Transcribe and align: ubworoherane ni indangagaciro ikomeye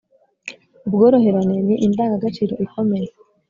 ubworoherane 0.87 1.57
ni 1.67 1.75
indangagaciro 1.85 2.53
ikomeye 2.65 3.07